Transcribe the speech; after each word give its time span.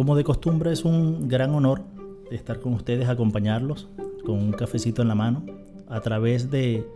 Como 0.00 0.16
de 0.16 0.24
costumbre 0.24 0.72
es 0.72 0.86
un 0.86 1.28
gran 1.28 1.54
honor 1.54 1.82
estar 2.30 2.58
con 2.58 2.72
ustedes, 2.72 3.06
acompañarlos 3.10 3.86
con 4.24 4.38
un 4.38 4.52
cafecito 4.52 5.02
en 5.02 5.08
la 5.08 5.14
mano 5.14 5.44
a 5.90 6.00
través 6.00 6.50
de 6.50 6.88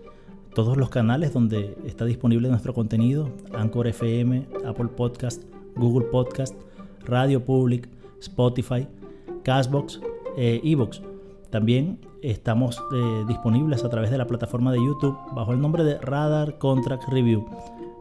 todos 0.55 0.79
los 0.79 0.88
canales 0.88 1.34
donde 1.34 1.77
está 1.84 2.06
disponible 2.06 2.48
nuestro 2.48 2.73
contenido, 2.73 3.29
Anchor 3.52 3.88
FM, 3.88 4.46
Apple 4.64 4.88
Podcast, 4.96 5.43
Google 5.77 6.06
Podcast, 6.06 6.55
Radio 7.05 7.45
Public, 7.45 7.91
Spotify, 8.23 8.88
Castbox, 9.43 10.00
e 10.39 10.62
Evox. 10.64 11.02
También 11.50 11.98
estamos 12.23 12.82
eh, 12.95 13.25
disponibles 13.29 13.84
a 13.84 13.91
través 13.91 14.12
de 14.12 14.16
la 14.16 14.27
plataforma 14.27 14.73
de 14.73 14.78
YouTube 14.78 15.19
bajo 15.34 15.52
el 15.52 15.61
nombre 15.61 15.84
de 15.84 15.98
Radar 15.98 16.56
Contract 16.56 17.06
Review. 17.11 17.45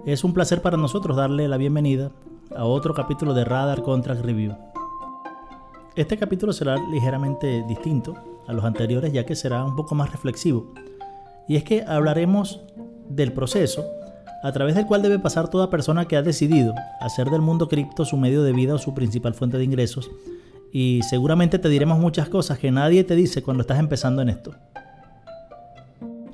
Es 0.05 0.23
un 0.23 0.33
placer 0.33 0.61
para 0.61 0.77
nosotros 0.77 1.17
darle 1.17 1.49
la 1.49 1.57
bienvenida 1.57 2.13
a 2.55 2.63
otro 2.63 2.93
capítulo 2.93 3.33
de 3.33 3.43
Radar 3.43 3.81
Contract 3.81 4.23
Review. 4.23 4.55
Este 5.95 6.17
capítulo 6.17 6.53
será 6.53 6.75
ligeramente 6.89 7.63
distinto 7.67 8.15
a 8.47 8.53
los 8.53 8.65
anteriores 8.65 9.13
ya 9.13 9.27
que 9.27 9.35
será 9.35 9.63
un 9.63 9.75
poco 9.75 9.93
más 9.93 10.11
reflexivo. 10.11 10.73
Y 11.47 11.55
es 11.55 11.63
que 11.63 11.83
hablaremos 11.83 12.61
del 13.09 13.31
proceso 13.31 13.85
a 14.41 14.51
través 14.51 14.73
del 14.73 14.87
cual 14.87 15.03
debe 15.03 15.19
pasar 15.19 15.49
toda 15.49 15.69
persona 15.69 16.05
que 16.05 16.17
ha 16.17 16.23
decidido 16.23 16.73
hacer 16.99 17.29
del 17.29 17.41
mundo 17.41 17.69
cripto 17.69 18.05
su 18.05 18.17
medio 18.17 18.41
de 18.41 18.53
vida 18.53 18.73
o 18.73 18.79
su 18.79 18.95
principal 18.95 19.35
fuente 19.35 19.59
de 19.59 19.65
ingresos. 19.65 20.09
Y 20.71 21.01
seguramente 21.07 21.59
te 21.59 21.69
diremos 21.69 21.99
muchas 21.99 22.27
cosas 22.27 22.57
que 22.57 22.71
nadie 22.71 23.03
te 23.03 23.15
dice 23.15 23.43
cuando 23.43 23.61
estás 23.61 23.77
empezando 23.77 24.23
en 24.23 24.29
esto. 24.29 24.55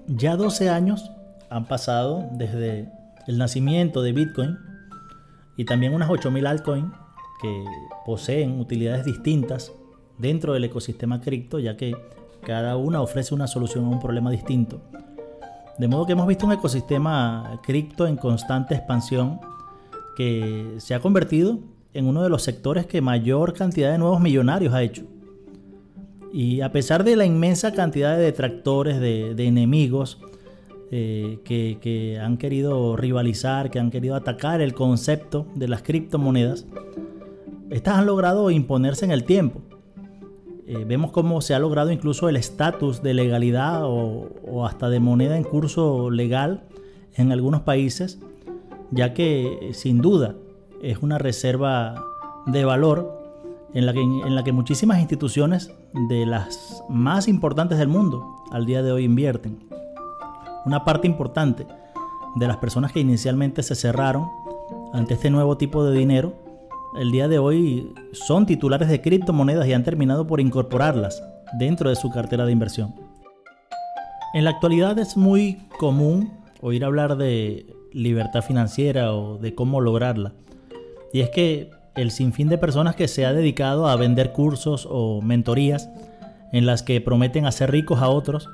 Ya 0.08 0.38
12 0.38 0.70
años 0.70 1.12
han 1.50 1.66
pasado 1.66 2.30
desde 2.32 2.90
el 3.28 3.38
nacimiento 3.38 4.04
de 4.04 4.14
Bitcoin 4.14 4.58
y 5.58 5.66
también 5.66 5.94
unas 5.94 6.08
8.000 6.08 6.48
altcoins 6.48 6.94
que 7.42 7.66
poseen 8.06 8.60
utilidades 8.60 9.06
distintas 9.06 9.72
dentro 10.18 10.54
del 10.54 10.66
ecosistema 10.66 11.22
cripto, 11.22 11.60
ya 11.60 11.78
que 11.78 11.96
cada 12.46 12.78
una 12.78 13.02
ofrece 13.02 13.34
una 13.34 13.48
solución 13.48 13.86
a 13.86 13.90
un 13.90 14.00
problema 14.00 14.32
distinto. 14.32 14.82
De 15.78 15.88
modo 15.88 16.06
que 16.06 16.12
hemos 16.12 16.28
visto 16.28 16.46
un 16.46 16.52
ecosistema 16.52 17.60
cripto 17.64 18.06
en 18.06 18.18
constante 18.18 18.76
expansión 18.76 19.40
que 20.18 20.76
se 20.78 20.94
ha 20.94 21.00
convertido 21.00 21.60
en 21.94 22.06
uno 22.06 22.22
de 22.22 22.30
los 22.30 22.44
sectores 22.44 22.86
que 22.86 23.02
mayor 23.02 23.54
cantidad 23.54 23.92
de 23.92 23.98
nuevos 23.98 24.20
millonarios 24.20 24.74
ha 24.74 24.84
hecho. 24.84 25.04
Y 26.34 26.62
a 26.62 26.72
pesar 26.72 27.04
de 27.04 27.16
la 27.16 27.26
inmensa 27.26 27.74
cantidad 27.74 28.16
de 28.18 28.24
detractores, 28.24 29.00
de, 29.00 29.32
enemigos 29.46 30.20
eh, 30.92 31.40
que, 31.46 31.78
que 31.82 32.20
han 32.20 32.38
querido 32.38 32.96
rivalizar, 32.98 33.72
que 33.72 33.80
han 33.80 33.90
querido 33.90 34.16
atacar 34.16 34.62
el 34.62 34.74
concepto 34.74 35.48
de 35.56 35.70
las 35.70 35.82
criptomonedas, 35.82 36.66
estas 37.70 37.98
han 37.98 38.06
logrado 38.06 38.50
imponerse 38.52 39.06
en 39.06 39.12
el 39.12 39.24
tiempo. 39.24 39.62
Eh, 40.66 40.86
vemos 40.88 41.12
cómo 41.12 41.42
se 41.42 41.54
ha 41.54 41.60
logrado 41.60 41.92
incluso 41.92 42.30
el 42.30 42.36
estatus 42.36 43.02
de 43.02 43.14
legalidad 43.14 43.82
o, 43.84 44.66
hasta 44.66 44.90
de 44.90 45.00
moneda 45.00 45.38
en 45.38 45.44
curso 45.44 46.10
legal 46.10 46.64
en 47.16 47.32
algunos 47.32 47.62
países, 47.62 48.20
ya 48.92 49.14
que 49.14 49.72
sin 49.74 50.00
duda 50.00 50.36
es 50.82 51.00
una 51.00 51.18
reserva 51.18 52.04
de 52.46 52.66
valor 52.66 53.18
en 53.74 53.86
la, 53.86 53.94
que, 53.94 54.02
en 54.02 54.36
la 54.36 54.44
que 54.44 54.52
muchísimas 54.52 55.00
instituciones 55.00 55.72
de 56.08 56.26
las 56.26 56.84
más 56.88 57.28
importantes 57.28 57.78
del 57.78 57.88
mundo 57.88 58.26
al 58.52 58.66
día 58.66 58.84
de 58.84 58.92
hoy 58.92 59.06
invierten. 59.06 59.60
Una 60.66 60.86
parte 60.86 61.08
importante 61.08 61.66
de 62.36 62.48
las 62.48 62.58
personas 62.58 62.92
que 62.92 63.00
inicialmente 63.00 63.64
se 63.64 63.76
cerraron 63.76 64.28
ante 64.94 65.16
este 65.16 65.30
nuevo 65.30 65.58
tipo 65.58 65.84
de 65.84 65.98
dinero 65.98 66.49
el 66.98 67.12
día 67.12 67.28
de 67.28 67.40
hoy 67.40 67.94
son 68.14 68.46
titulares 68.46 68.90
de 68.90 69.02
criptomonedas 69.02 69.68
y 69.68 69.74
han 69.74 69.84
terminado 69.84 70.26
por 70.26 70.40
incorporarlas 70.40 71.24
dentro 71.54 71.90
de 71.90 71.96
su 71.96 72.10
cartera 72.10 72.46
de 72.46 72.52
inversión. 72.52 72.96
En 74.34 74.44
la 74.44 74.52
actualidad 74.52 74.98
es 75.00 75.18
muy 75.18 75.68
común 75.78 76.32
oír 76.62 76.84
hablar 76.86 77.18
de 77.18 77.66
libertad 77.94 78.42
financiera 78.42 79.14
o 79.14 79.38
de 79.38 79.56
cómo 79.56 79.82
lograrla. 79.82 80.34
Y 81.14 81.22
es 81.22 81.30
que 81.30 81.72
el 81.96 82.12
sinfín 82.12 82.50
de 82.50 82.58
personas 82.58 82.96
que 82.96 83.08
se 83.08 83.26
ha 83.26 83.34
dedicado 83.34 83.88
a 83.88 83.96
vender 83.96 84.32
cursos 84.32 84.88
o 84.90 85.22
mentorías 85.22 85.90
en 86.52 86.66
las 86.66 86.84
que 86.84 87.02
prometen 87.02 87.46
hacer 87.46 87.72
ricos 87.72 88.02
a 88.02 88.10
otros 88.10 88.50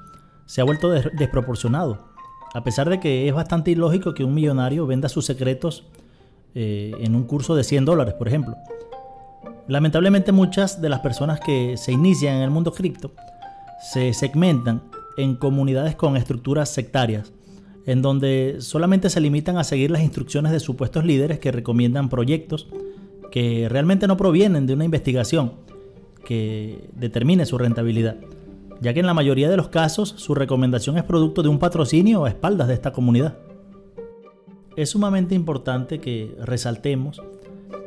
se 0.46 0.62
ha 0.62 0.64
vuelto 0.64 0.90
desproporcionado. 0.90 2.08
A 2.54 2.64
pesar 2.64 2.90
de 2.90 3.00
que 3.00 3.28
es 3.28 3.34
bastante 3.34 3.72
ilógico 3.72 4.14
que 4.14 4.24
un 4.24 4.34
millonario 4.34 4.88
venda 4.88 5.10
sus 5.10 5.26
secretos 5.26 5.84
eh, 6.56 6.94
en 7.00 7.16
un 7.16 7.24
curso 7.26 7.56
de 7.56 7.64
100 7.64 7.86
dólares, 7.86 8.14
por 8.14 8.28
ejemplo. 8.28 8.56
Lamentablemente 9.68 10.32
muchas 10.32 10.82
de 10.82 10.90
las 10.90 11.02
personas 11.02 11.40
que 11.40 11.76
se 11.78 11.92
inician 11.92 12.38
en 12.38 12.44
el 12.44 12.50
mundo 12.50 12.72
cripto 12.72 13.12
se 13.92 14.14
segmentan 14.14 14.84
en 15.18 15.36
comunidades 15.36 15.96
con 15.96 16.18
estructuras 16.18 16.70
sectarias, 16.70 17.34
en 17.86 18.02
donde 18.02 18.58
solamente 18.60 19.10
se 19.10 19.22
limitan 19.22 19.58
a 19.58 19.64
seguir 19.64 19.92
las 19.92 20.02
instrucciones 20.02 20.52
de 20.52 20.60
supuestos 20.60 21.06
líderes 21.06 21.40
que 21.40 21.52
recomiendan 21.52 22.10
proyectos 22.10 22.68
que 23.32 23.68
realmente 23.70 24.08
no 24.08 24.16
provienen 24.16 24.66
de 24.66 24.74
una 24.74 24.86
investigación 24.86 25.54
que 26.26 26.90
determine 26.94 27.46
su 27.46 27.58
rentabilidad, 27.58 28.18
ya 28.82 28.94
que 28.94 29.02
en 29.02 29.06
la 29.06 29.14
mayoría 29.14 29.50
de 29.50 29.58
los 29.58 29.68
casos 29.68 30.14
su 30.18 30.36
recomendación 30.36 30.98
es 30.98 31.04
producto 31.04 31.44
de 31.44 31.50
un 31.50 31.60
patrocinio 31.60 32.26
a 32.26 32.30
espaldas 32.30 32.68
de 32.68 32.76
esta 32.76 32.94
comunidad. 32.94 33.38
Es 34.76 34.90
sumamente 34.90 35.36
importante 35.36 36.00
que 36.00 36.36
resaltemos 36.42 37.22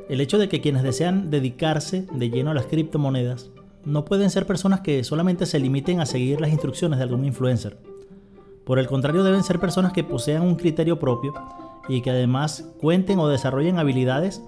el 0.08 0.22
hecho 0.22 0.38
de 0.38 0.48
que 0.48 0.62
quienes 0.62 0.82
desean 0.82 1.30
dedicarse 1.30 2.06
de 2.12 2.30
lleno 2.30 2.50
a 2.50 2.54
las 2.54 2.64
criptomonedas 2.64 3.50
no 3.84 4.06
pueden 4.06 4.30
ser 4.30 4.46
personas 4.46 4.80
que 4.80 5.04
solamente 5.04 5.44
se 5.44 5.58
limiten 5.58 6.00
a 6.00 6.06
seguir 6.06 6.40
las 6.40 6.50
instrucciones 6.50 6.98
de 6.98 7.04
algún 7.04 7.26
influencer. 7.26 7.78
Por 8.64 8.78
el 8.78 8.86
contrario, 8.86 9.22
deben 9.22 9.42
ser 9.42 9.60
personas 9.60 9.92
que 9.92 10.02
posean 10.02 10.42
un 10.42 10.56
criterio 10.56 10.98
propio 10.98 11.34
y 11.90 12.00
que 12.00 12.10
además 12.10 12.70
cuenten 12.80 13.18
o 13.18 13.28
desarrollen 13.28 13.78
habilidades 13.78 14.42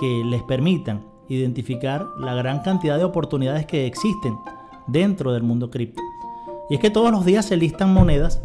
que 0.00 0.22
les 0.24 0.42
permitan 0.42 1.04
identificar 1.28 2.06
la 2.18 2.34
gran 2.34 2.60
cantidad 2.60 2.96
de 2.96 3.04
oportunidades 3.04 3.66
que 3.66 3.86
existen 3.86 4.38
dentro 4.86 5.32
del 5.32 5.42
mundo 5.42 5.70
cripto. 5.70 6.02
Y 6.70 6.74
es 6.74 6.80
que 6.80 6.90
todos 6.90 7.10
los 7.10 7.26
días 7.26 7.44
se 7.44 7.56
listan 7.58 7.92
monedas 7.92 8.42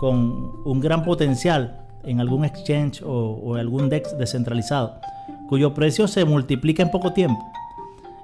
con 0.00 0.62
un 0.64 0.80
gran 0.80 1.04
potencial 1.04 1.81
en 2.04 2.20
algún 2.20 2.44
exchange 2.44 3.02
o, 3.04 3.56
algún 3.56 3.88
DEX 3.88 4.16
descentralizado, 4.18 5.00
cuyo 5.48 5.74
precio 5.74 6.08
se 6.08 6.24
multiplica 6.24 6.82
en 6.82 6.90
poco 6.90 7.12
tiempo. 7.12 7.44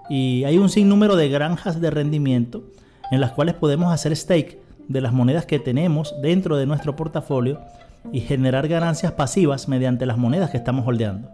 Y 0.09 0.45
hay 0.45 0.59
un 0.59 0.69
sinnúmero 0.69 1.17
de 1.17 1.29
granjas 1.29 1.81
de 1.81 1.91
rendimiento 1.91 2.63
en 3.11 3.21
las 3.21 3.33
cuales 3.33 3.55
podemos 3.55 3.93
hacer 3.93 4.17
stake 4.17 4.61
de 4.89 5.01
las 5.01 5.13
monedas 5.13 5.47
que 5.47 5.59
tenemos 5.59 6.15
dentro 6.23 6.57
de 6.57 6.67
nuestro 6.67 6.97
portafolio 6.97 7.61
y 8.13 8.21
generar 8.21 8.69
ganancias 8.69 9.13
pasivas 9.13 9.69
mediante 9.69 10.07
las 10.07 10.17
monedas 10.17 10.51
que 10.51 10.57
estamos 10.57 10.87
holdeando. 10.87 11.29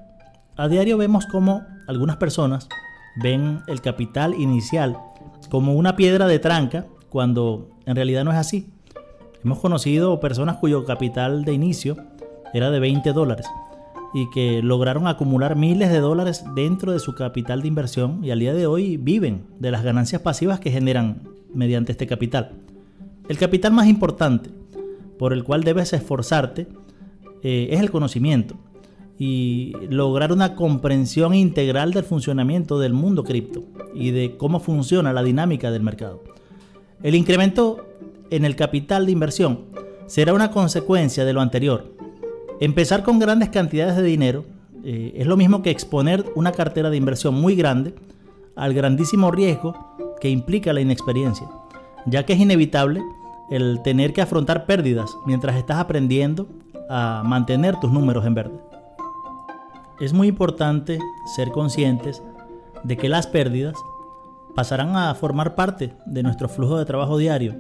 A 0.57 0.69
diario 0.69 0.99
vemos 0.99 1.27
cómo 1.27 1.63
algunas 1.87 2.17
personas 2.17 2.69
ven 3.23 3.63
el 3.67 3.81
capital 3.81 4.35
inicial 4.35 4.99
como 5.51 5.75
una 5.75 5.97
piedra 5.97 6.27
de 6.27 6.39
tranca 6.39 6.87
cuando 7.09 7.71
en 7.87 7.95
realidad 7.97 8.25
no 8.25 8.33
es 8.33 8.39
así. 8.39 8.73
Hemos 9.45 9.59
conocido 9.59 10.21
personas 10.21 10.57
cuyo 10.57 10.85
capital 10.85 11.45
de 11.45 11.53
inicio 11.53 11.97
era 12.55 12.71
de 12.71 12.81
20 12.81 13.13
dólares 13.13 13.47
y 14.15 14.31
que 14.31 14.63
lograron 14.63 15.09
acumular 15.09 15.57
miles 15.57 15.91
de 15.91 15.99
dólares 15.99 16.45
dentro 16.55 16.93
de 16.93 17.01
su 17.01 17.17
capital 17.17 17.63
de 17.63 17.69
inversión 17.69 18.25
y 18.25 18.31
al 18.31 18.39
día 18.39 18.55
de 18.55 18.67
hoy 18.67 18.97
viven 18.97 19.43
de 19.59 19.73
las 19.73 19.83
ganancias 19.83 20.23
pasivas 20.23 20.61
que 20.61 20.71
generan 20.71 21.23
mediante 21.53 21.93
este 21.93 22.07
capital. 22.07 22.53
El 23.29 23.39
capital 23.39 23.73
más 23.73 23.89
importante 23.89 24.51
por 25.19 25.33
el 25.33 25.43
cual 25.43 25.65
debes 25.65 25.93
esforzarte 25.93 26.69
eh, 27.43 27.69
es 27.73 27.81
el 27.81 27.91
conocimiento 27.91 28.55
y 29.19 29.73
lograr 29.91 30.33
una 30.33 30.55
comprensión 30.55 31.35
integral 31.35 31.93
del 31.93 32.05
funcionamiento 32.05 32.79
del 32.79 32.93
mundo 32.93 33.25
cripto 33.25 33.65
y 33.95 34.13
de 34.13 34.37
cómo 34.37 34.61
funciona 34.61 35.13
la 35.13 35.25
dinámica 35.25 35.73
del 35.73 35.83
mercado. 35.83 36.23
El 37.03 37.17
incremento 37.17 37.85
en 38.31 38.45
el 38.45 38.55
capital 38.55 39.07
de 39.07 39.13
inversión 39.13 39.61
será 40.07 40.35
una 40.35 40.53
consecuencia 40.53 41.25
de 41.25 41.33
lo 41.33 41.41
anterior 41.41 41.95
Empezar 42.61 43.03
con 43.03 43.19
grandes 43.19 43.49
cantidades 43.49 43.97
de 43.97 44.03
dinero 44.03 44.45
eh, 44.85 45.13
es 45.17 45.27
lo 45.27 45.37
mismo 45.37 45.63
que 45.63 45.71
exponer 45.71 46.25
una 46.37 46.53
cartera 46.53 46.91
de 46.91 46.97
inversión 46.97 47.35
muy 47.35 47.57
grande 47.57 47.95
al 48.55 48.75
grandísimo 48.75 49.31
riesgo 49.31 49.75
que 50.21 50.31
implica 50.31 50.73
la 50.73 50.81
inexperiencia, 50.81 51.49
ya 52.07 52.25
que 52.25 52.35
es 52.35 52.41
inevitable 52.41 53.03
el 53.51 53.83
tener 53.83 54.13
que 54.13 54.23
afrontar 54.23 54.67
pérdidas 54.67 55.11
mientras 55.27 55.57
estás 55.57 55.79
aprendiendo 55.79 56.47
a 56.89 57.23
mantener 57.25 57.79
tus 57.81 57.91
números 57.91 58.25
en 58.25 58.35
verde. 58.35 58.61
Es 60.01 60.13
muy 60.13 60.29
importante 60.29 60.99
ser 61.35 61.51
conscientes 61.51 62.23
de 62.85 62.97
que 62.97 63.09
las 63.09 63.27
pérdidas 63.27 63.75
pasarán 64.55 64.97
a 64.97 65.15
formar 65.15 65.55
parte 65.55 65.95
de 66.07 66.23
nuestro 66.23 66.49
flujo 66.49 66.79
de 66.79 66.85
trabajo 66.85 67.19
diario, 67.19 67.57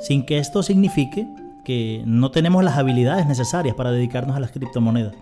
sin 0.00 0.26
que 0.26 0.38
esto 0.38 0.62
signifique 0.62 1.26
que 1.64 2.02
no 2.06 2.30
tenemos 2.30 2.64
las 2.64 2.76
habilidades 2.76 3.26
necesarias 3.26 3.74
para 3.74 3.92
dedicarnos 3.92 4.36
a 4.36 4.40
las 4.40 4.52
criptomonedas, 4.52 5.14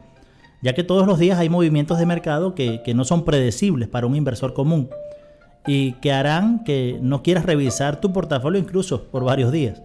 ya 0.63 0.75
que 0.75 0.85
todos 0.85 1.07
los 1.07 1.19
días 1.19 1.39
hay 1.39 1.49
movimientos 1.49 1.99
de 1.99 2.07
mercado 2.07 2.55
que, 2.55 2.83
no 2.95 3.05
son 3.05 3.25
predecibles 3.25 3.89
para 3.89 4.07
un 4.07 4.17
inversor 4.17 4.55
común 4.55 4.89
y 5.67 5.93
que 5.95 6.13
harán 6.13 6.65
que 6.65 6.99
no 7.03 7.23
quieras 7.23 7.45
revisar 7.45 8.01
tu 8.01 8.13
portafolio 8.13 8.61
incluso 8.61 9.05
por 9.05 9.25
varios 9.25 9.53
días. 9.53 9.83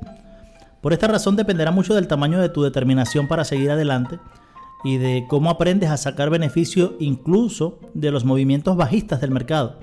Por 0.81 0.93
esta 0.93 1.07
razón 1.07 1.35
dependerá 1.35 1.71
mucho 1.71 1.95
del 1.95 2.07
tamaño 2.07 2.39
de 2.39 2.49
tu 2.49 2.63
determinación 2.63 3.27
para 3.27 3.43
seguir 3.43 3.71
adelante 3.71 4.19
y 4.83 4.97
de 4.97 5.25
cómo 5.27 5.49
aprendes 5.49 5.89
a 5.89 5.97
sacar 5.97 6.29
beneficio 6.29 6.95
incluso 6.99 7.79
de 7.93 8.11
los 8.11 8.23
movimientos 8.23 8.77
bajistas 8.77 9.19
del 9.19 9.31
mercado. 9.31 9.79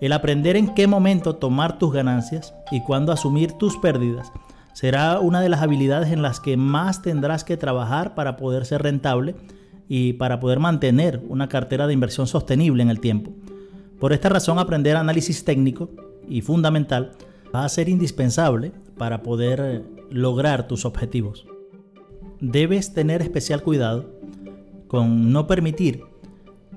El 0.00 0.12
aprender 0.12 0.56
en 0.56 0.74
qué 0.74 0.86
momento 0.86 1.36
tomar 1.36 1.78
tus 1.78 1.92
ganancias 1.92 2.54
y 2.70 2.82
cuándo 2.82 3.12
asumir 3.12 3.52
tus 3.52 3.76
pérdidas 3.76 4.32
será 4.72 5.20
una 5.20 5.40
de 5.40 5.48
las 5.48 5.62
habilidades 5.62 6.10
en 6.10 6.22
las 6.22 6.40
que 6.40 6.56
más 6.56 7.02
tendrás 7.02 7.44
que 7.44 7.56
trabajar 7.56 8.14
para 8.14 8.36
poder 8.36 8.64
ser 8.66 8.82
rentable 8.82 9.34
y 9.88 10.14
para 10.14 10.40
poder 10.40 10.58
mantener 10.58 11.22
una 11.28 11.48
cartera 11.48 11.86
de 11.86 11.92
inversión 11.92 12.26
sostenible 12.26 12.82
en 12.82 12.90
el 12.90 13.00
tiempo. 13.00 13.32
Por 13.98 14.12
esta 14.12 14.28
razón, 14.28 14.58
aprender 14.58 14.96
análisis 14.96 15.44
técnico 15.44 15.90
y 16.28 16.40
fundamental 16.40 17.12
va 17.54 17.64
a 17.64 17.68
ser 17.68 17.88
indispensable 17.88 18.72
para 18.96 19.22
poder 19.22 19.84
lograr 20.10 20.66
tus 20.66 20.84
objetivos. 20.84 21.46
Debes 22.40 22.94
tener 22.94 23.22
especial 23.22 23.62
cuidado 23.62 24.10
con 24.88 25.32
no 25.32 25.46
permitir 25.46 26.04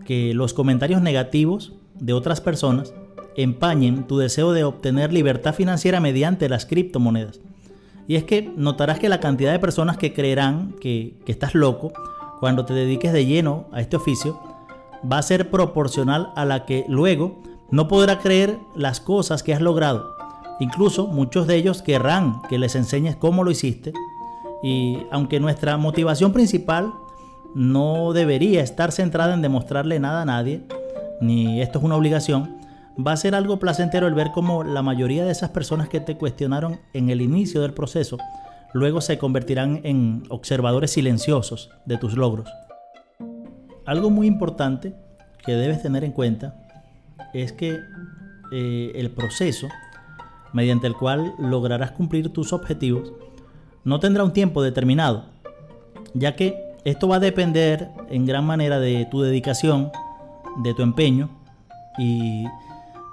que 0.06 0.34
los 0.34 0.54
comentarios 0.54 1.02
negativos 1.02 1.74
de 1.96 2.14
otras 2.14 2.42
personas 2.42 2.94
empañen 3.36 4.08
tu 4.08 4.18
deseo 4.18 4.54
de 4.54 4.64
obtener 4.64 5.12
libertad 5.12 5.54
financiera 5.54 6.00
mediante 6.00 6.48
las 6.48 6.66
criptomonedas. 6.66 7.42
Y 8.08 8.16
es 8.16 8.24
que 8.24 8.42
notarás 8.56 9.00
que 9.00 9.10
la 9.10 9.20
cantidad 9.20 9.52
de 9.52 9.60
personas 9.60 9.98
que 9.98 10.14
creerán 10.14 10.76
que, 10.80 11.18
estás 11.26 11.56
loco 11.56 11.92
cuando 12.40 12.66
te 12.66 12.74
dediques 12.74 13.14
de 13.14 13.26
lleno 13.26 13.66
a 13.72 13.82
este 13.82 13.98
oficio 13.98 14.40
va 15.12 15.18
a 15.18 15.24
ser 15.24 15.50
proporcional 15.50 16.32
a 16.36 16.46
la 16.46 16.66
que 16.66 16.86
luego 16.88 17.42
no 17.72 17.88
podrá 17.88 18.20
creer 18.20 18.60
las 18.76 19.00
cosas 19.00 19.42
que 19.42 19.54
has 19.54 19.62
logrado. 19.62 20.16
Incluso 20.60 21.08
muchos 21.08 21.48
de 21.48 21.56
ellos 21.56 21.82
querrán 21.82 22.42
que 22.50 22.60
les 22.60 22.76
enseñes 22.76 23.16
cómo 23.16 23.44
lo 23.44 23.52
hiciste. 23.52 23.92
Y 24.64 25.00
aunque 25.12 25.40
nuestra 25.40 25.78
motivación 25.78 26.32
principal 26.32 26.94
no 27.54 28.14
debería 28.14 28.62
estar 28.62 28.92
centrada 28.92 29.34
en 29.34 29.42
demostrarle 29.42 30.00
nada 30.00 30.22
a 30.22 30.26
nadie, 30.26 30.62
ni 31.22 31.62
esto 31.62 31.80
es 31.80 31.86
una 31.86 31.96
obligación, 31.96 32.58
va 32.98 33.12
a 33.12 33.18
ser 33.18 33.36
algo 33.36 33.60
placentero 33.60 34.08
el 34.08 34.14
ver 34.14 34.32
cómo 34.32 34.64
la 34.64 34.82
mayoría 34.82 35.26
de 35.26 35.32
esas 35.32 35.50
personas 35.50 35.90
que 35.90 36.00
te 36.00 36.18
cuestionaron 36.18 36.80
en 36.94 37.10
el 37.10 37.22
inicio 37.22 37.62
del 37.62 37.74
proceso 37.74 38.18
luego 38.74 39.02
se 39.02 39.18
convertirán 39.18 39.82
en 39.84 40.24
observadores 40.30 40.92
silenciosos 40.92 41.72
de 41.86 41.98
tus 41.98 42.16
logros. 42.16 42.50
Algo 43.86 44.10
muy 44.10 44.28
importante 44.28 44.96
que 45.46 45.54
debes 45.54 45.82
tener 45.82 46.04
en 46.04 46.12
cuenta 46.12 46.56
es 47.34 47.54
que 47.54 47.80
eh, 48.52 48.92
el 48.96 49.12
proceso 49.12 49.68
mediante 50.54 50.88
el 50.88 50.96
cual 50.96 51.34
lograrás 51.38 51.92
cumplir 51.92 52.32
tus 52.32 52.54
objetivos 52.54 53.14
no 53.84 54.00
tendrá 54.00 54.24
un 54.24 54.34
tiempo 54.34 54.64
determinado, 54.64 55.26
ya 56.14 56.36
que 56.36 56.74
esto 56.86 57.08
va 57.08 57.18
a 57.18 57.20
depender 57.20 57.90
en 58.10 58.26
gran 58.26 58.46
manera 58.46 58.80
de 58.80 59.06
tu 59.06 59.22
dedicación, 59.22 59.92
de 60.64 60.74
tu 60.74 60.82
empeño 60.82 61.30
y 61.98 62.46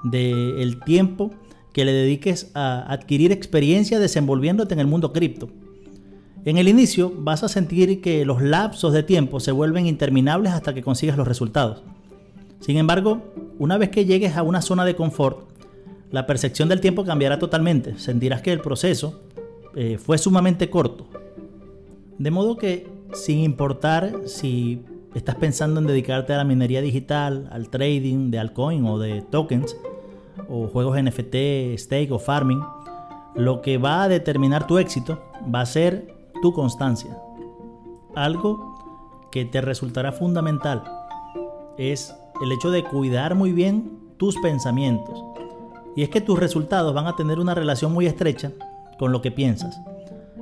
del 0.05 0.81
tiempo 0.85 1.31
que 1.73 1.85
le 1.85 1.93
dediques 1.93 2.51
a 2.55 2.93
adquirir 2.93 3.33
experiencia 3.33 3.99
desenvolviéndote 3.99 4.75
en 4.75 4.81
el 4.81 4.87
mundo 4.87 5.13
cripto. 5.13 5.49
En 6.45 6.59
el 6.59 6.69
inicio 6.69 7.13
vas 7.17 7.45
a 7.45 7.49
sentir 7.49 8.01
que 8.01 8.25
los 8.25 8.43
lapsos 8.43 8.93
de 8.93 9.03
tiempo 9.03 9.41
se 9.41 9.53
vuelven 9.53 9.87
interminables 9.87 10.53
hasta 10.53 10.75
que 10.75 10.83
consigas 10.83 11.17
los 11.17 11.29
resultados. 11.29 11.83
Sin 12.61 12.77
embargo, 12.77 13.33
una 13.59 13.79
vez 13.79 13.91
que 13.91 14.05
llegues 14.05 14.37
a 14.37 14.43
una 14.43 14.61
zona 14.61 14.85
de 14.85 14.97
confort, 14.97 15.49
la 16.11 16.27
percepción 16.27 16.69
del 16.69 16.81
tiempo 16.81 17.05
cambiará 17.05 17.39
totalmente. 17.39 17.99
Sentirás 17.99 18.43
que 18.43 18.53
el 18.53 18.61
proceso 18.61 19.21
eh, 19.75 19.99
fue 19.99 20.19
sumamente 20.19 20.69
corto. 20.69 21.09
De 22.19 22.31
modo 22.31 22.57
que, 22.57 22.87
sin 23.15 23.39
importar 23.39 24.13
si 24.27 24.83
estás 25.15 25.37
pensando 25.37 25.81
en 25.81 25.87
dedicarte 25.87 26.33
a 26.33 26.39
la 26.39 26.45
minería 26.45 26.83
digital, 26.83 27.49
al 27.51 27.69
trading 27.69 28.31
de 28.31 28.39
altcoin 28.39 28.85
o 28.85 28.99
de 28.99 29.23
tokens, 29.23 29.77
o 30.49 30.69
juegos 30.69 31.01
NFT, 31.03 31.77
stake 31.79 32.11
o 32.11 32.19
farming, 32.19 32.63
lo 33.35 33.63
que 33.63 33.79
va 33.79 34.03
a 34.03 34.09
determinar 34.09 34.67
tu 34.67 34.79
éxito 34.79 35.19
va 35.53 35.61
a 35.61 35.67
ser 35.67 36.15
tu 36.43 36.53
constancia. 36.53 37.17
Algo 38.15 39.29
que 39.31 39.45
te 39.45 39.61
resultará 39.61 40.13
fundamental 40.13 40.85
es 41.79 42.15
el 42.43 42.53
hecho 42.53 42.71
de 42.71 42.85
cuidar 42.85 43.35
muy 43.35 43.53
bien 43.53 43.99
tus 44.19 44.37
pensamientos. 44.39 45.23
Y 45.97 46.03
es 46.03 46.09
que 46.09 46.21
tus 46.21 46.39
resultados 46.39 46.95
van 46.95 47.07
a 47.07 47.17
tener 47.17 47.39
una 47.39 47.55
relación 47.55 47.93
muy 47.93 48.07
estrecha 48.07 48.53
con 48.99 49.13
lo 49.13 49.23
que 49.23 49.31
piensas. 49.31 49.81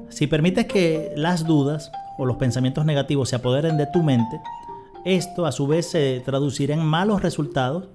Si 0.09 0.27
permites 0.27 0.67
que 0.67 1.13
las 1.17 1.47
dudas 1.47 1.91
o 2.19 2.27
los 2.27 2.37
pensamientos 2.37 2.85
negativos 2.85 3.29
se 3.29 3.37
apoderen 3.37 3.77
de 3.77 3.87
tu 3.87 4.03
mente, 4.03 4.41
esto 5.05 5.47
a 5.47 5.53
su 5.53 5.67
vez 5.67 5.87
se 5.91 6.21
traducirá 6.25 6.75
en 6.75 6.85
malos 6.85 7.23
resultados 7.23 7.89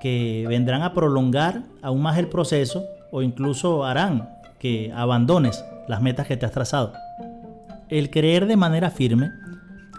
que 0.00 0.44
vendrán 0.48 0.82
a 0.82 0.92
prolongar 0.92 1.62
aún 1.82 2.02
más 2.02 2.18
el 2.18 2.28
proceso 2.28 2.84
o 3.10 3.22
incluso 3.22 3.84
harán 3.84 4.30
que 4.58 4.92
abandones 4.94 5.64
las 5.88 6.02
metas 6.02 6.26
que 6.26 6.36
te 6.36 6.46
has 6.46 6.52
trazado 6.52 6.92
el 7.90 8.10
creer 8.10 8.46
de 8.46 8.56
manera 8.56 8.90
firme 8.90 9.32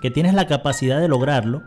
que 0.02 0.10
tienes 0.10 0.34
la 0.34 0.48
capacidad 0.48 1.00
de 1.00 1.08
lograrlo 1.08 1.62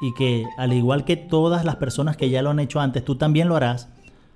y 0.00 0.14
que 0.14 0.44
al 0.56 0.72
igual 0.72 1.04
que 1.04 1.16
todas 1.16 1.64
las 1.64 1.76
personas 1.76 2.16
que 2.16 2.30
ya 2.30 2.42
lo 2.42 2.50
han 2.50 2.60
hecho 2.60 2.80
antes, 2.80 3.04
tú 3.04 3.16
también 3.16 3.48
lo 3.48 3.56
harás, 3.56 3.88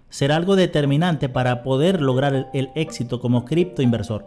será 0.08 0.36
algo 0.36 0.56
determinante 0.56 1.28
para 1.28 1.62
poder 1.62 2.02
lograr 2.02 2.48
el, 2.52 2.70
éxito 2.74 3.20
como 3.20 3.44
cripto 3.44 3.82
inversor. 3.82 4.26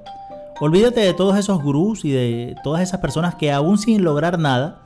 Olvídate 0.61 1.01
de 1.01 1.13
todos 1.13 1.37
esos 1.37 1.61
gurús 1.61 2.05
y 2.05 2.11
de 2.11 2.55
todas 2.63 2.81
esas 2.81 3.01
personas 3.01 3.35
que 3.35 3.51
aún 3.51 3.77
sin 3.77 4.03
lograr 4.03 4.39
nada 4.39 4.82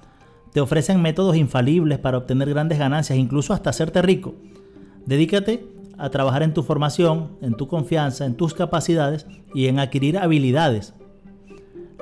te 0.54 0.62
ofrecen 0.62 1.02
métodos 1.02 1.36
infalibles 1.36 2.00
para 2.00 2.18
obtener 2.18 2.50
grandes 2.50 2.80
ganancias, 2.80 3.18
incluso 3.18 3.54
hasta 3.54 3.70
hacerte 3.70 4.02
rico. 4.02 4.36
Dedícate 5.06 5.66
a 5.98 6.10
trabajar 6.10 6.44
en 6.44 6.54
tu 6.54 6.64
formación, 6.64 7.38
en 7.42 7.56
tu 7.56 7.68
confianza, 7.68 8.26
en 8.26 8.36
tus 8.36 8.54
capacidades 8.54 9.26
y 9.54 9.68
en 9.68 9.80
adquirir 9.80 10.18
habilidades 10.18 10.94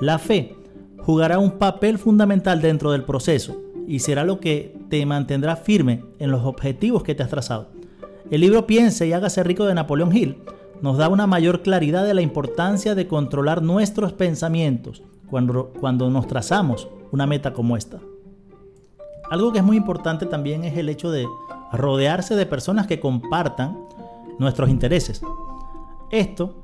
la 0.00 0.18
fe 0.18 0.54
jugará 0.98 1.38
un 1.38 1.52
papel 1.52 1.98
fundamental 1.98 2.60
dentro 2.60 2.92
del 2.92 3.04
proceso 3.04 3.56
y 3.86 4.00
será 4.00 4.24
lo 4.24 4.40
que 4.40 4.76
te 4.90 5.04
mantendrá 5.06 5.56
firme 5.56 6.04
en 6.18 6.30
los 6.30 6.44
objetivos 6.44 7.02
que 7.02 7.14
te 7.14 7.22
has 7.22 7.30
trazado. 7.30 7.68
El 8.30 8.40
libro 8.40 8.66
Piense 8.66 9.06
y 9.06 9.12
hágase 9.12 9.42
rico 9.42 9.64
de 9.64 9.74
Napoleón 9.74 10.14
Hill 10.14 10.38
nos 10.82 10.98
da 10.98 11.08
una 11.08 11.26
mayor 11.26 11.62
claridad 11.62 12.04
de 12.04 12.12
la 12.12 12.20
importancia 12.20 12.94
de 12.94 13.06
controlar 13.06 13.62
nuestros 13.62 14.12
pensamientos 14.12 15.02
cuando, 15.30 15.72
cuando 15.80 16.10
nos 16.10 16.26
trazamos 16.26 16.88
una 17.12 17.26
meta 17.26 17.54
como 17.54 17.76
esta. 17.76 18.00
Algo 19.30 19.52
que 19.52 19.58
es 19.58 19.64
muy 19.64 19.76
importante 19.76 20.26
también 20.26 20.64
es 20.64 20.76
el 20.76 20.88
hecho 20.88 21.10
de 21.10 21.26
rodearse 21.72 22.36
de 22.36 22.46
personas 22.46 22.86
que 22.86 23.00
compartan 23.00 23.78
nuestros 24.38 24.70
intereses. 24.70 25.20
Esto 26.10 26.54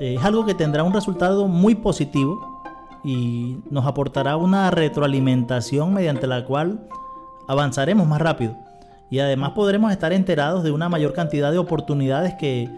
es 0.00 0.22
algo 0.24 0.44
que 0.44 0.54
tendrá 0.54 0.82
un 0.82 0.92
resultado 0.92 1.46
muy 1.48 1.74
positivo 1.74 2.62
y 3.04 3.58
nos 3.70 3.86
aportará 3.86 4.36
una 4.36 4.70
retroalimentación 4.70 5.94
mediante 5.94 6.26
la 6.26 6.44
cual 6.44 6.86
avanzaremos 7.46 8.06
más 8.06 8.20
rápido 8.20 8.56
y 9.10 9.20
además 9.20 9.52
podremos 9.52 9.90
estar 9.92 10.12
enterados 10.12 10.62
de 10.62 10.70
una 10.70 10.88
mayor 10.88 11.12
cantidad 11.12 11.50
de 11.50 11.58
oportunidades 11.58 12.34
que, 12.34 12.68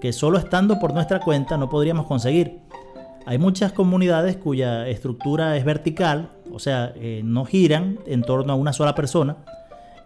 que 0.00 0.12
solo 0.12 0.38
estando 0.38 0.78
por 0.78 0.92
nuestra 0.92 1.20
cuenta 1.20 1.56
no 1.56 1.68
podríamos 1.68 2.06
conseguir. 2.06 2.60
Hay 3.26 3.38
muchas 3.38 3.72
comunidades 3.72 4.36
cuya 4.36 4.86
estructura 4.88 5.56
es 5.56 5.64
vertical, 5.64 6.30
o 6.58 6.60
sea, 6.60 6.92
eh, 6.96 7.20
no 7.24 7.44
giran 7.44 8.00
en 8.04 8.22
torno 8.22 8.52
a 8.52 8.56
una 8.56 8.72
sola 8.72 8.96
persona 8.96 9.36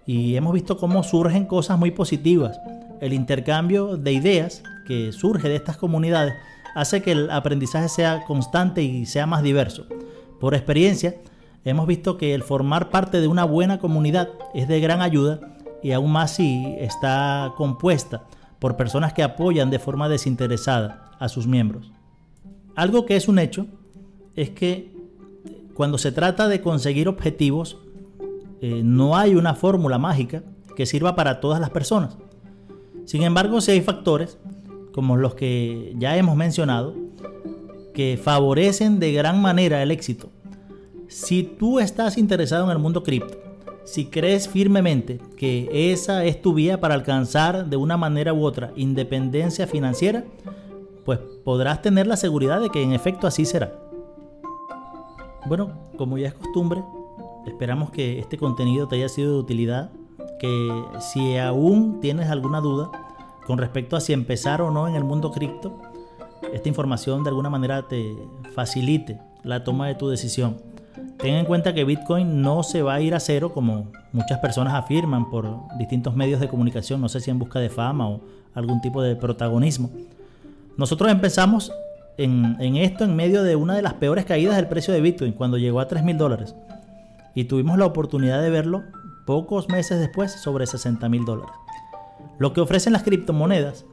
y 0.05 0.37
hemos 0.37 0.53
visto 0.53 0.77
cómo 0.77 1.03
surgen 1.03 1.47
cosas 1.47 1.79
muy 1.79 1.93
positivas. 1.93 2.61
El 3.01 3.15
intercambio 3.15 3.97
de 3.97 4.13
ideas 4.13 4.63
que 4.87 5.13
surge 5.13 5.49
de 5.49 5.57
estas 5.57 5.79
comunidades 5.79 6.35
hace 6.75 7.01
que 7.01 7.13
el 7.13 7.31
aprendizaje 7.31 7.89
sea 7.89 8.25
constante 8.27 8.83
y 8.83 9.07
sea 9.07 9.27
más 9.27 9.43
diverso. 9.43 9.87
Por 10.41 10.55
experiencia, 10.55 11.15
hemos 11.65 11.87
visto 11.87 12.19
que 12.19 12.35
el 12.35 12.43
formar 12.43 12.91
parte 12.91 13.23
de 13.23 13.29
una 13.29 13.45
buena 13.45 13.79
comunidad 13.79 14.29
es 14.53 14.69
de 14.69 14.79
gran 14.79 15.01
ayuda 15.01 15.41
y 15.83 15.93
aún 15.93 16.13
más 16.13 16.35
si 16.35 16.77
está 16.81 17.55
compuesta 17.57 18.25
por 18.59 18.77
personas 18.77 19.15
que 19.15 19.23
apoyan 19.23 19.71
de 19.71 19.79
forma 19.79 20.11
desinteresada 20.11 21.13
a 21.19 21.31
sus 21.31 21.47
miembros. 21.47 21.91
Algo 22.77 23.07
que 23.07 23.17
es 23.17 23.27
un 23.27 23.39
hecho 23.39 23.67
es 24.37 24.51
que 24.51 24.92
cuando 25.75 25.99
se 25.99 26.13
trata 26.13 26.49
de 26.49 26.61
conseguir 26.61 27.09
objetivos, 27.09 27.79
eh, 28.61 28.83
no 28.85 29.17
hay 29.17 29.35
una 29.35 29.55
fórmula 29.55 29.99
mágica 29.99 30.43
que 30.77 30.87
sirva 30.87 31.17
para 31.17 31.41
todas 31.41 31.61
las 31.61 31.71
personas. 31.71 32.17
Sin 33.05 33.23
embargo, 33.23 33.61
si 33.61 33.73
hay 33.73 33.81
factores 33.81 34.39
como 34.93 35.17
los 35.17 35.35
que 35.35 35.95
ya 35.99 36.17
hemos 36.17 36.37
mencionado, 36.37 36.95
que 37.95 38.19
favorecen 38.23 39.01
de 39.01 39.13
gran 39.13 39.41
manera 39.41 39.83
el 39.83 39.91
éxito. 39.91 40.31
Si 41.09 41.43
tú 41.43 41.81
estás 41.81 42.17
interesado 42.17 42.65
en 42.65 42.71
el 42.71 42.79
mundo 42.79 43.03
cripto, 43.03 43.39
Si 43.85 44.07
crees 44.07 44.49
firmemente 44.49 45.19
que 45.37 45.91
esa 45.93 46.25
es 46.25 46.41
tu 46.41 46.55
vía 46.55 46.81
para 46.81 46.95
alcanzar 46.95 47.67
de 47.67 47.77
una 47.77 47.97
manera 47.97 48.33
u 48.33 48.45
otra 48.45 48.73
independencia 48.77 49.67
financiera, 49.67 50.25
pues 51.05 51.19
podrás 51.45 51.83
tener 51.83 52.07
la 52.07 52.17
seguridad 52.17 52.61
de 52.61 52.71
que 52.71 52.81
en 52.81 52.93
efecto 52.93 53.27
así 53.27 53.45
será. 53.45 53.73
Bueno, 55.47 55.73
como 55.97 56.19
ya 56.19 56.29
es 56.29 56.35
costumbre, 56.35 56.83
esperamos 57.47 57.91
que 57.91 58.19
este 58.19 58.39
contenido 58.39 58.87
te 58.87 58.97
haya 58.97 59.09
sido 59.09 59.33
de 59.33 59.39
utilidad, 59.41 59.91
que 60.39 60.85
si 61.01 61.37
aún 61.37 62.01
tienes 62.01 62.31
alguna 62.31 62.61
duda 62.61 62.91
con 63.47 63.59
respecto 63.59 63.97
a 63.97 64.01
si 64.01 64.13
empezar 64.13 64.63
o 64.63 64.71
no 64.71 64.87
en 64.87 64.95
el 64.95 65.05
mundo 65.05 65.33
cripto, 65.33 65.81
esta 66.53 66.69
información 66.69 67.25
de 67.25 67.31
alguna 67.31 67.51
manera 67.51 67.89
te 67.89 68.17
facilite 68.55 69.19
la 69.43 69.65
toma 69.65 69.89
de 69.89 69.95
tu 69.95 70.09
decisión. 70.09 70.59
Ten 71.19 71.35
en 71.35 71.45
cuenta 71.45 71.75
que 71.75 71.85
Bitcoin 71.85 72.43
no 72.43 72.63
se 72.63 72.83
va 72.83 72.95
a 72.95 73.01
ir 73.01 73.15
a 73.15 73.21
cero 73.21 73.53
como 73.53 73.91
muchas 74.13 74.39
personas 74.39 74.75
afirman 74.75 75.31
por 75.31 75.49
distintos 75.79 76.15
medios 76.15 76.41
de 76.41 76.49
comunicación, 76.49 77.01
no 77.01 77.09
sé 77.09 77.21
si 77.21 77.31
en 77.31 77.39
busca 77.39 77.59
de 77.59 77.69
fama 77.69 78.09
o 78.09 78.21
algún 78.55 78.81
tipo 78.81 79.03
de 79.03 79.17
protagonismo. 79.17 79.91
Nosotros 80.77 81.11
empezamos 81.11 81.73
en, 82.19 82.77
esto 82.77 83.05
en 83.05 83.17
medio 83.17 83.43
de 83.43 83.57
una 83.57 83.75
de 83.75 83.83
las 83.83 83.95
peores 83.95 84.25
caídas 84.25 84.57
del 84.57 84.69
precio 84.69 84.93
de 84.93 85.01
Bitcoin, 85.01 85.33
cuando 85.33 85.59
llegó 85.59 85.81
a 85.81 85.89
3 85.89 86.05
mil 86.05 86.19
dólares. 86.19 86.55
Y 87.35 87.45
tuvimos 87.45 87.79
la 87.79 87.87
oportunidad 87.87 88.43
de 88.43 88.51
verlo 88.51 88.83
pocos 89.27 89.69
meses 89.69 89.99
después 89.99 90.33
sobre 90.33 90.67
60 90.67 91.09
mil 91.09 91.25
dólares. 91.25 91.55
Lo 92.39 92.53
que 92.53 92.61
ofrecen 92.61 92.93
las 92.93 93.03
criptomonedas 93.03 93.85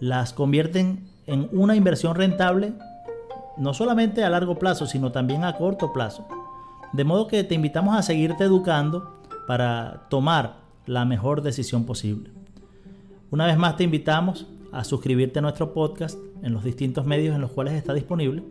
las 0.00 0.32
convierten 0.32 1.08
en 1.26 1.48
una 1.52 1.76
inversión 1.76 2.14
rentable 2.14 2.72
no 3.56 3.74
solamente 3.74 4.24
a 4.24 4.30
largo 4.30 4.58
plazo, 4.58 4.86
sino 4.86 5.12
también 5.12 5.44
a 5.44 5.56
corto 5.56 5.92
plazo. 5.92 6.26
De 6.92 7.04
modo 7.04 7.26
que 7.26 7.44
te 7.44 7.54
invitamos 7.54 7.96
a 7.96 8.02
seguirte 8.02 8.44
educando 8.44 9.20
para 9.46 10.06
tomar 10.08 10.56
la 10.86 11.04
mejor 11.04 11.42
decisión 11.42 11.84
posible. 11.84 12.30
Una 13.30 13.46
vez 13.46 13.58
más 13.58 13.76
te 13.76 13.84
invitamos 13.84 14.46
a 14.72 14.84
suscribirte 14.84 15.38
a 15.38 15.42
nuestro 15.42 15.72
podcast 15.72 16.18
en 16.42 16.52
los 16.52 16.64
distintos 16.64 17.06
medios 17.06 17.34
en 17.34 17.40
los 17.40 17.50
cuales 17.50 17.74
está 17.74 17.94
disponible 17.94 18.42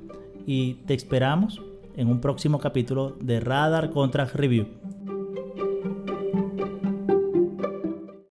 y 0.46 0.76
te 0.86 0.94
esperamos 0.94 1.62
en 1.96 2.08
un 2.08 2.22
próximo 2.22 2.60
capítulo 2.60 3.16
de 3.20 3.40
Radar 3.40 3.90
Contract 3.90 4.36
Review. 4.36 4.68